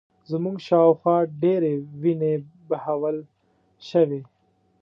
[0.31, 2.33] زموږ شا و خوا ډېرې وینې
[2.69, 3.17] بهول
[3.89, 4.21] شوې